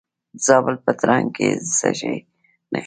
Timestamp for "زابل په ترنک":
0.45-1.27